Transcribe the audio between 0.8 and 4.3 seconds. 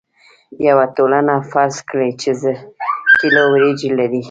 ټولنه فرض کړئ چې زر کیلو وریجې لري.